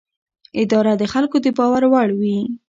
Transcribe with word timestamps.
اداره 0.61 0.93
د 0.97 1.03
خلکو 1.13 1.37
د 1.45 1.47
باور 1.57 1.83
وړ 1.91 2.09
وي. 2.19 2.37